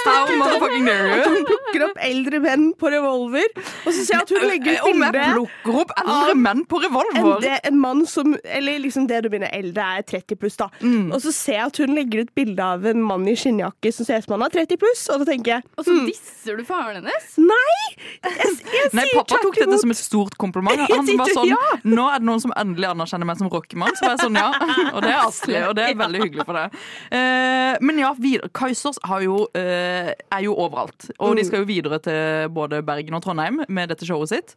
[0.05, 1.35] How motherfucking dare you?
[1.35, 4.85] hun plukker opp eldre menn på revolver, og så ser jeg at hun legger ut
[4.85, 7.41] jeg bilde plukker opp eldre menn på en, revolver?
[7.43, 10.69] det, en mann som eller liksom det du begynner eldre, er 30 pluss, da.
[10.81, 11.11] Mm.
[11.11, 14.07] Og så ser jeg at hun legger ut bilde av en mann i skinnjakke som
[14.07, 16.59] ser ut som han er 30 pluss, og da tenker jeg Og så hmm, disser
[16.59, 17.27] du faren hennes?
[17.41, 17.81] Nei!
[17.95, 20.81] Jeg, jeg Nei, sier pappa tok dette som et stort kompliment.
[20.91, 21.59] Han var sånn ja.
[21.87, 23.93] Nå er det noen som endelig anerkjenner meg som rockemann.
[23.97, 24.49] Så var jeg sånn, ja.
[24.93, 26.81] Og det er Asle, og det er veldig hyggelig for deg.
[27.19, 28.11] Eh, men ja.
[28.55, 31.09] Kaizers jo, eh, er jo overalt.
[31.19, 34.55] Og de skal jo videre til både Bergen og Trondheim med dette showet sitt.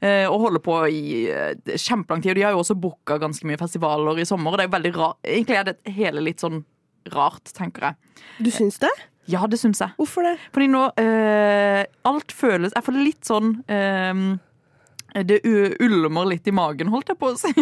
[0.00, 1.04] Eh, og holder på i
[1.74, 2.34] kjempelang tid.
[2.34, 4.52] Og de har jo også booka ganske mye festivaler i sommer.
[4.52, 5.22] Og det er jo veldig rart.
[5.26, 6.62] Egentlig er det hele litt sånn
[7.14, 8.24] rart, tenker jeg.
[8.44, 8.92] Du syns det?
[9.28, 9.92] Ja, det syns jeg.
[10.00, 10.36] Hvorfor det?
[10.54, 14.22] Fordi nå eh, Alt føles Jeg får litt sånn eh,
[15.08, 15.38] Det
[15.80, 17.52] ulmer litt i magen, holdt jeg på å si.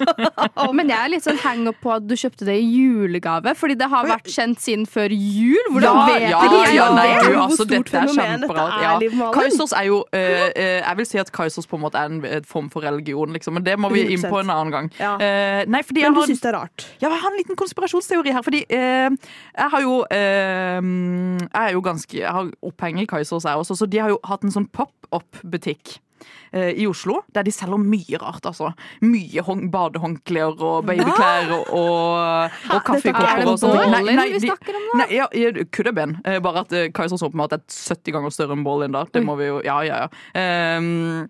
[0.76, 3.76] Men jeg er litt sånn hang up på at du kjøpte det i julegave, fordi
[3.78, 5.60] det har vært kjent siden før jul.
[5.70, 8.44] Hvordan ja, vet ja, ikke jeg ja, nei, du, altså, Hvor stort dette er fenomen
[8.44, 9.30] dette er, Ja.
[9.34, 12.44] Kaizers er jo uh, uh, Jeg vil si at Kaizers på en måte er en
[12.48, 13.54] form for religion, liksom.
[13.58, 14.90] Men det må vi inn på en annen gang.
[14.98, 15.14] Ja.
[15.22, 16.86] Eh, nei, fordi Men du har, syns det er rart?
[17.00, 18.44] ja, jeg har en liten konspirasjonsteori her.
[18.46, 23.62] Fordi eh, jeg har jo Jeg er jo ganske Jeg har oppheng i Kaizers, jeg
[23.64, 25.96] også, så de har jo hatt en sånn pop-up-butikk.
[25.96, 26.09] eh,
[26.52, 28.46] I Oslo, der de selger mye rart.
[28.46, 33.46] altså Mye badehåndklær og babyklær og, og, og kaffekopper.
[33.46, 33.94] og sånne ting.
[33.94, 34.78] Ballin vi de-?
[34.98, 36.16] Nei, ja, det could have been.
[36.26, 38.92] Eh, Bare at uh, Kaizers åpenbart er 70 ganger større enn Ballin.
[38.92, 39.04] da.
[39.12, 40.08] Det må vi jo, ja, ja, ja.
[40.34, 41.28] Ehm,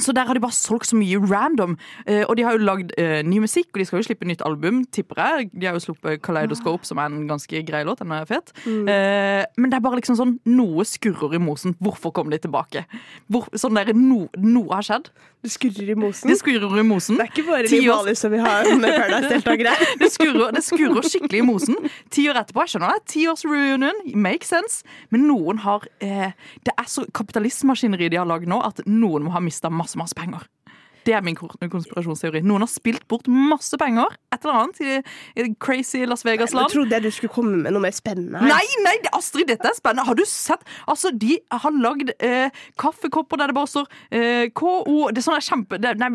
[0.00, 1.76] så der har de bare solgt så mye random.
[2.06, 4.42] Eh, og de har jo lagd eh, ny musikk, og de skal jo slippe nytt
[4.46, 5.50] album, tipper jeg.
[5.52, 8.02] De har jo sluppet Kaleidoscope, som er en ganske grei låt.
[8.02, 8.54] Den er fet.
[8.66, 11.76] Eh, men det er bare liksom sånn Noe skurrer i mosen.
[11.82, 12.86] Hvorfor kom de tilbake?
[13.30, 15.12] Hvor, sånn der, no, Noe har skjedd.
[15.42, 16.30] Det skurrer i mosen?
[16.30, 17.16] Det skurrer i mosen.
[17.18, 19.72] Det er ikke bare de Liv som vi har med Paradise-deltakere.
[20.02, 21.78] det, skurrer, det skurrer skikkelig i mosen.
[22.14, 23.06] Ti år etterpå, jeg skjønner det.
[23.10, 24.86] Ti års reunion, make sense.
[25.10, 26.30] Men noen har eh,
[26.62, 30.18] Det er så kapitalistmaskineri de har lagd nå, at noen må ha mista masse, masse
[30.18, 30.46] penger.
[31.02, 32.42] Det er min konspirasjonsteori.
[32.46, 34.12] Noen har spilt bort masse penger.
[34.34, 36.70] Et eller annet i, crazy Las Vegas-land.
[36.70, 38.52] trodde jeg du skulle komme med noe mer spennende her.
[38.52, 40.06] Nei, nei, Astrid, dette er spennende.
[40.06, 40.62] Har du sett?
[40.86, 45.42] Altså, De har lagd eh, kaffekopper der det bare står eh, KO Det er sånn
[45.42, 46.08] kjempe det, nei,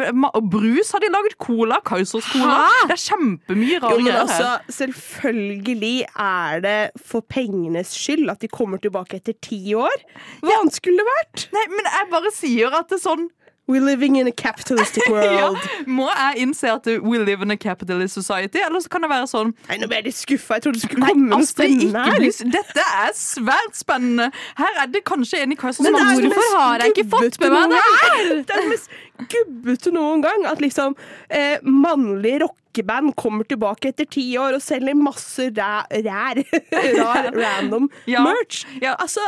[0.56, 1.36] Brus har de lagd.
[1.44, 1.82] Cola.
[1.86, 2.64] Kaizers Cola.
[2.64, 2.88] Hæ?
[2.88, 4.76] Det er kjempemye rare greier altså, her.
[4.78, 10.08] selvfølgelig er det for pengenes skyld at de kommer tilbake etter ti år.
[10.46, 11.50] Hva annet skulle det vært?
[11.56, 13.28] Nei, men jeg bare sier at det er sånn
[13.68, 15.58] We're living in a capitalistic ja, world.
[15.88, 19.28] Må jeg innse at we live in a capitalist society, eller så kan det være
[19.28, 20.56] sånn Nei, Nå ble jeg litt skuffa.
[20.58, 22.28] Jeg trodde det skulle komme med noe spennende her.
[22.54, 24.30] Dette er svært spennende.
[24.62, 27.58] Her er det kanskje en i er som har Hvorfor har jeg ikke fått med
[27.58, 28.32] meg det her?
[28.48, 28.96] Det er det mest
[29.34, 30.48] gubbete noen gang.
[30.48, 30.96] At liksom
[31.30, 35.74] eh, mannlige rockeband kommer tilbake etter ti år og selger masse ræ
[36.08, 36.42] rær,
[37.02, 38.24] rar, random Ja.
[38.24, 38.64] merch.
[38.96, 39.24] Altså,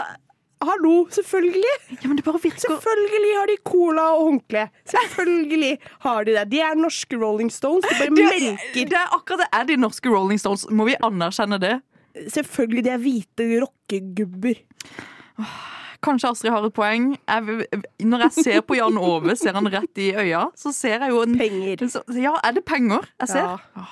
[0.67, 1.75] hallo, selvfølgelig.
[2.03, 4.65] Ja, det virker Selvfølgelig har de cola og håndkle.
[4.85, 6.45] Selvfølgelig har de det.
[6.51, 7.85] De er norske Rolling Stones.
[7.85, 8.89] De bare det, melker.
[8.91, 10.67] det er akkurat det er de norske Rolling Stones.
[10.69, 11.79] Må vi anerkjenne det?
[12.27, 14.63] Selvfølgelig, de er hvite rockegubber.
[16.03, 17.11] Kanskje Astrid har et poeng.
[17.27, 17.65] Jeg,
[18.07, 21.23] når jeg ser på Jan Ove, ser han rett i øya, så ser jeg jo
[21.25, 21.87] en Penger.
[21.91, 23.57] Så, ja, er det penger jeg ser?
[23.75, 23.87] Ja.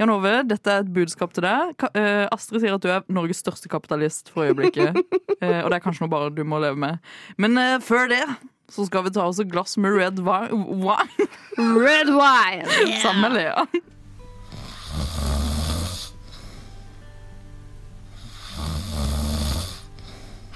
[0.00, 1.82] Jan Ove, dette er et budskap til deg.
[1.92, 4.96] Eh, Astrid sier at du er Norges største kapitalist for øyeblikket.
[5.40, 6.98] Eh, og det er kanskje noe bare du må leve med.
[7.40, 8.18] Men eh, før det
[8.68, 10.66] så skal vi ta oss et glass med red wine
[11.56, 12.66] Red wine.
[12.90, 13.00] Yeah.
[13.00, 13.64] sammen med Lea.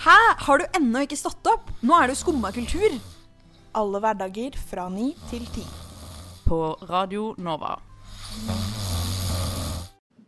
[0.05, 0.19] Hæ?
[0.45, 1.73] Har du ennå ikke stått opp?
[1.81, 3.01] Nå er det jo skumma kultur.
[3.73, 5.65] Alle hverdager fra ni til ti.
[6.45, 7.79] På Radio Nova.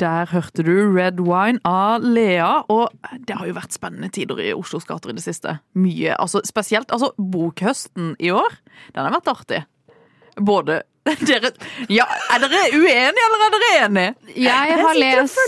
[0.00, 2.92] Der hørte du Red Wine av Lea, og
[3.24, 5.56] det har jo vært spennende tider i Oslos gater i det siste.
[5.78, 8.58] Mye, altså spesielt altså bokhøsten i år,
[8.92, 9.62] den har vært artig.
[10.36, 10.82] Både
[11.28, 11.52] dere,
[11.88, 12.04] ja,
[12.34, 14.14] Er dere uenige, eller er dere enige?
[14.48, 15.38] Jeg har lest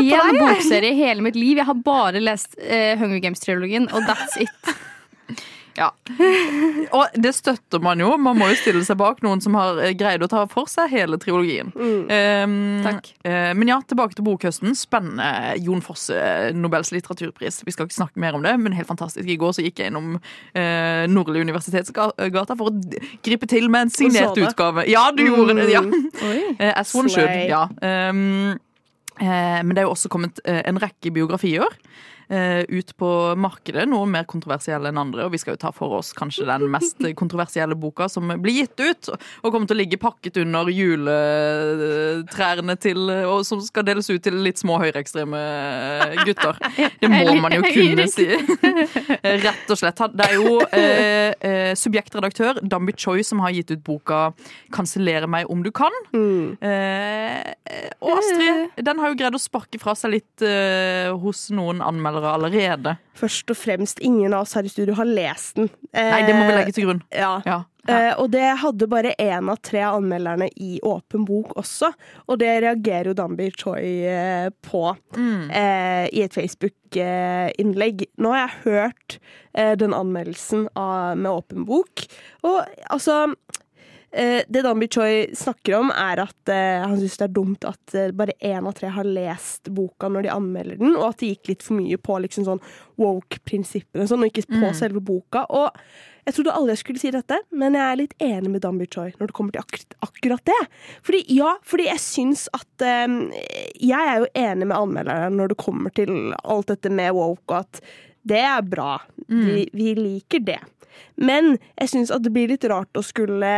[0.00, 1.60] én bokserie i hele mitt liv.
[1.60, 4.74] Jeg har bare lest uh, Hunger Games-trilogien, og that's it.
[5.78, 5.90] Ja.
[6.96, 8.12] Og det støtter man jo.
[8.20, 10.92] Man må jo stille seg bak noen som har eh, greid å ta for seg
[10.92, 11.72] hele trilogien.
[11.74, 13.10] Um, Takk.
[13.26, 14.76] eh, men ja, tilbake til bokhøsten.
[14.78, 15.28] Spennende.
[15.64, 16.18] Jon Fosse,
[16.56, 17.62] Nobels litteraturpris.
[17.66, 19.26] Vi skal ikke snakke mer om det, men helt fantastisk.
[19.28, 22.74] I går så gikk jeg innom uh, Nordli universitetsgata for å
[23.24, 24.86] gripe til med en signert utgave.
[24.90, 25.70] Ja, du gjorde det!
[25.74, 25.84] ja.
[26.24, 27.28] Eh, As one should.
[27.48, 27.64] Ja.
[27.82, 28.56] Um, eh,
[29.20, 31.70] men det er jo også kommet eh, en rekke biografier.
[32.28, 35.24] eh, ut på markedet, noen mer kontroversielle enn andre.
[35.26, 38.78] Og vi skal jo ta for oss kanskje den mest kontroversielle boka som blir gitt
[38.80, 39.08] ut,
[39.42, 44.34] og kommer til å ligge pakket under juletrærne til Og som skal deles ut til
[44.44, 45.40] litt små høyreekstreme
[46.24, 46.54] gutter.
[47.00, 48.26] Det må man jo kunne si.
[48.34, 49.98] Rett og slett.
[50.14, 54.32] Det er jo eh, eh, subjektredaktør Dambi Choi som har gitt ut boka
[54.72, 55.98] 'Kansellere meg om du kan'.
[56.14, 57.40] Eh,
[58.00, 62.32] og Astrid, den har jo greid å sparke fra seg litt eh, hos noen anmeldere
[62.38, 62.96] allerede.
[63.18, 65.70] Først og fremst, ingen av oss her i studio har lest den.
[65.94, 67.04] Nei, det må vi legge til grunn.
[67.14, 67.36] Ja.
[67.46, 67.62] Ja.
[67.88, 71.90] Eh, og det hadde bare én av tre anmelderne i åpen bok også.
[72.32, 74.84] Og det reagerer jo Dambi Choi eh, på
[75.20, 78.06] eh, i et Facebook-innlegg.
[78.16, 79.18] Nå har jeg hørt
[79.52, 82.06] eh, den anmeldelsen av, med åpen bok,
[82.46, 83.60] og altså eh,
[84.48, 88.12] det Danby Choi snakker om, er at eh, han syns det er dumt at eh,
[88.14, 91.50] bare én av tre har lest boka når de anmelder den, og at det gikk
[91.52, 92.62] litt for mye på liksom sånn
[93.00, 94.74] woke-prinsippene og sånn, og ikke på Mm.
[94.74, 95.44] selve boka.
[95.50, 95.70] Og
[96.26, 99.10] jeg trodde aldri jeg skulle si dette, men jeg er litt enig med Danby Choi
[99.18, 100.60] når det kommer til ak akkurat det.
[101.02, 103.30] Fordi ja, fordi jeg syns at um,
[103.80, 107.58] Jeg er jo enig med anmelderen når det kommer til alt dette med woke, og
[107.66, 107.80] at
[108.24, 109.02] det er bra.
[109.28, 110.60] Vi, vi liker det.
[111.16, 113.50] Men jeg syns at det blir litt rart å skulle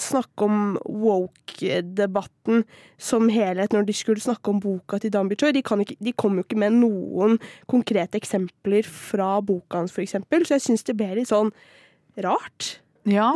[0.00, 2.64] snakke om woke-debatten
[3.00, 5.54] som helhet når de skulle snakke om boka til Dan Bichoy.
[5.56, 7.38] De, kan ikke, de kom jo ikke med noen
[7.70, 11.52] konkrete eksempler fra boka hans, eksempel, så jeg syns det ble litt sånn
[12.20, 12.80] rart.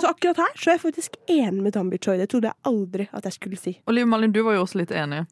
[0.00, 2.18] Så akkurat her så er jeg faktisk enig med Dan Bichoy.
[2.20, 3.78] Det trodde jeg aldri at jeg skulle si.
[3.88, 5.24] Og Liv Malin, du var jo også litt enig.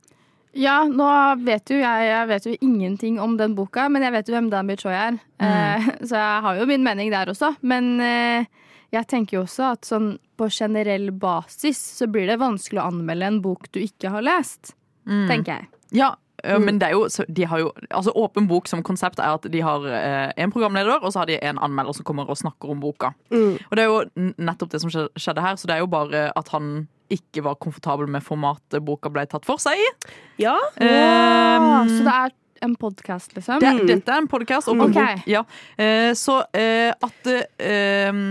[0.53, 1.09] Ja, nå
[1.47, 4.51] vet jo jeg, jeg vet jo ingenting om den boka, men jeg vet jo hvem
[4.53, 5.21] Dan Choi er.
[5.41, 7.55] Eh, så jeg har jo min mening der også.
[7.65, 8.51] Men eh,
[8.93, 13.31] jeg tenker jo også at sånn på generell basis så blir det vanskelig å anmelde
[13.31, 14.75] en bok du ikke har lest.
[15.09, 15.25] Mm.
[15.31, 15.71] Tenker jeg.
[15.97, 16.11] Ja,
[16.45, 19.35] ø, men det er jo, så de har jo altså Åpen bok som konsept er
[19.38, 22.38] at de har eh, en programleder, og så har de en anmelder som kommer og
[22.41, 23.15] snakker om boka.
[23.33, 23.57] Mm.
[23.57, 26.53] Og det er jo nettopp det som skjedde her, så det er jo bare at
[26.53, 29.88] han ikke var komfortabel med formatet boka ble tatt for seg i.
[30.42, 30.57] Ja.
[30.81, 33.61] Um, så det er en podkast, liksom?
[33.62, 34.70] Det, dette er en podkast.
[34.70, 34.81] Mm.
[34.81, 34.87] Mm.
[34.90, 35.27] Ok.
[35.31, 35.42] Ja.
[35.79, 38.22] Uh, så uh, at uh,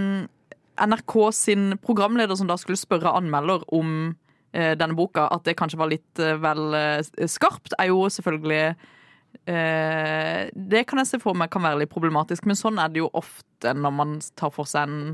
[0.82, 4.16] NRK sin programleder som da skulle spørre anmelder om
[4.56, 6.74] eh, denne boka, at det kanskje var litt vel
[7.30, 8.64] skarpt, er jo selvfølgelig
[9.46, 13.12] Det kan jeg se for meg kan være litt problematisk, men sånn er det jo
[13.14, 15.14] ofte når man tar for seg en,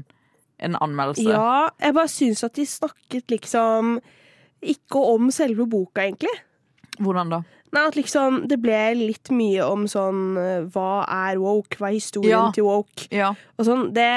[0.60, 1.28] en anmeldelse.
[1.30, 4.00] Ja, jeg bare syns at de snakket liksom
[4.64, 6.34] ikke om selve boka, egentlig.
[7.00, 7.42] Hvordan da?
[7.76, 11.76] Nei, at liksom det ble litt mye om sånn eh, Hva er woke?
[11.78, 12.52] Hva er historien Ja.
[12.56, 13.08] til woke?
[13.12, 13.34] Ja.
[13.60, 14.08] Og, sånn, det,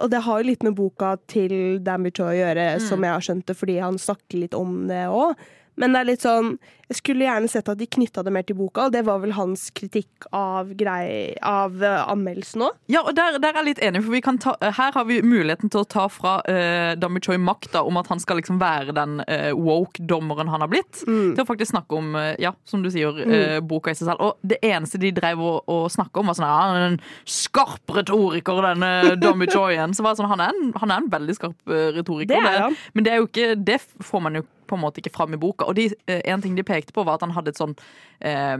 [0.00, 2.88] og det har jo litt med boka til Choi å gjøre, Mm.
[2.88, 5.34] som jeg har skjønt det, fordi han snakker litt om det òg.
[5.80, 6.56] Men det er litt sånn
[6.90, 9.32] Jeg skulle gjerne sett at de knytta det mer til boka, og det var vel
[9.34, 12.76] hans kritikk av, grei, av uh, anmeldelsen òg.
[12.92, 15.22] Ja, og der, der er jeg litt enig, for vi kan ta, her har vi
[15.24, 18.92] muligheten til å ta fra uh, Dambi Choi makta om at han skal liksom være
[19.00, 22.90] den uh, woke-dommeren han har blitt, til å faktisk snakke om, uh, ja, som du
[22.92, 23.64] sier, mm.
[23.64, 24.20] boka i seg selv.
[24.20, 27.96] Og det eneste de drev å, å snakke om, var sånn ja, er en skarp
[27.96, 29.96] retoriker, denne Dambi Choyen.
[29.96, 32.34] Så var det sånn, han er en, han er en veldig skarp eh, retoriker.
[32.34, 32.76] Det han.
[32.92, 35.68] Men det ikke, det får man jo på en måte ikke fram i boka.
[35.68, 37.76] Og de, eh, en ting de pekte på, var at han hadde et sånn
[38.20, 38.58] eh,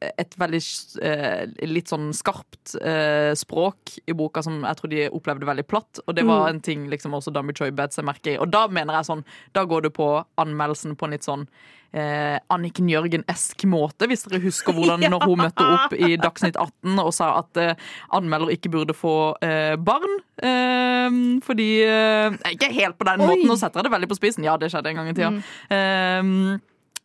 [0.00, 0.60] et veldig
[1.04, 6.00] eh, litt sånn skarpt eh, språk i boka som jeg tror de opplevde veldig platt.
[6.06, 6.54] Og det var Mm.
[6.54, 8.38] en ting liksom også Dambi Choi bet seg merke i.
[8.40, 11.44] Og da mener jeg sånn, da går du på anmeldelsen på en litt sånn
[11.92, 16.98] eh, Anniken Jørgen-esk måte, hvis dere husker hvordan når hun møtte opp i Dagsnytt 18
[17.02, 17.74] og sa at eh,
[18.16, 20.16] anmelder ikke burde få eh, barn.
[20.40, 21.10] Eh,
[21.44, 23.26] fordi eh, Ikke helt på den Oi.
[23.26, 24.44] måten, nå setter jeg det veldig på spissen.
[24.46, 25.32] Ja, det skjedde en gang i tida.
[25.68, 26.58] Eh,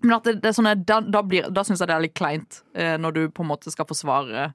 [0.05, 2.15] men at det, det er sånne, da, da, blir- da syns jeg det er litt
[2.17, 4.51] kleint eh, når du på en måte skal forsvare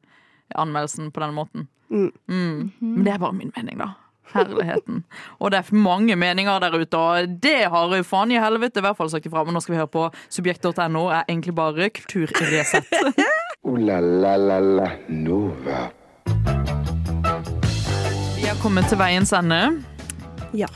[0.59, 1.67] anmeldelsen på den måten.
[1.91, 2.13] Mm.
[2.31, 2.71] Mm.
[2.79, 3.93] Men det er bare min mening, da.
[4.31, 5.01] Herligheten.
[5.43, 8.95] Og det er mange meninger der ute, og det har faen i helvete i hvert
[8.99, 9.43] fall sagt ifra.
[9.45, 12.87] Men nå skal vi høre på subjekt.no, er egentlig bare kulturresett.
[13.67, 15.89] Ooh la la la la Nova.
[18.39, 19.59] Vi har kommet til veiens ende.
[20.57, 20.71] Ja.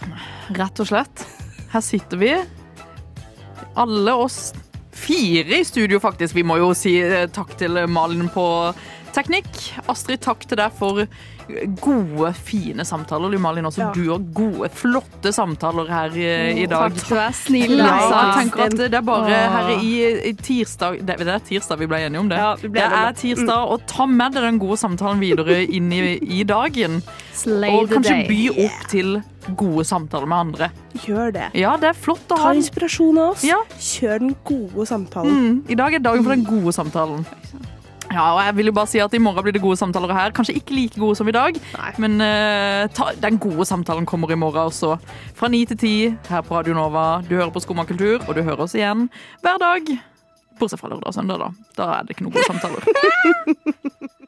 [0.59, 1.25] Rett og slett.
[1.73, 2.33] Her sitter vi.
[3.77, 4.53] Alle oss
[4.95, 6.37] fire i studio, faktisk.
[6.37, 8.45] Vi må jo si eh, takk til Malin på
[9.15, 9.51] teknikk.
[9.91, 11.05] Astrid, takk til deg for
[11.83, 13.31] gode, fine samtaler.
[13.35, 13.91] Du, Malin, også Ja.
[13.93, 16.95] du har gode, flotte samtaler her i, i dag.
[16.95, 17.27] Takk til du ha.
[17.37, 17.77] Snill.
[17.79, 19.93] Ja, jeg tenker at det er bare her i,
[20.31, 22.39] i tirsdag det, det er tirsdag vi ble enige om det.
[22.41, 26.17] Ja, det, det er tirsdag, og ta med deg den gode samtalen videre inn i,
[26.41, 27.03] i dagen.
[27.35, 29.17] Slay Og kanskje by opp til
[29.59, 30.71] gode samtaler med andre.
[31.05, 31.51] Gjør det.
[31.59, 32.55] Ja, det er flott å Ta ha.
[32.57, 33.45] inspirasjon av oss.
[33.47, 33.61] Ja.
[33.79, 35.31] Kjør den gode samtalen.
[35.39, 37.27] Mm, I dag er dagen for den gode samtalen.
[38.13, 40.31] Ja, og jeg vil jo bare si at I morgen blir det gode samtaler her.
[40.37, 41.57] Kanskje ikke like gode som i dag,
[41.99, 44.99] men uh, ta, den gode samtalen kommer i morgen også.
[45.35, 45.95] Fra ni til ti
[46.29, 47.23] her på Radio Nova.
[47.27, 49.09] Du hører på Skumma kultur, og du hører oss igjen
[49.43, 49.89] hver dag.
[50.61, 51.49] Bortsett fra lørdag og søndag, da.
[51.75, 52.85] Da er det ikke noen gode samtaler.